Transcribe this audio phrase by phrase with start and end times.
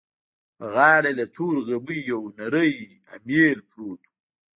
[0.57, 2.71] په غاړه يې له تورو غميو يو نری
[3.15, 4.07] اميل پروت و.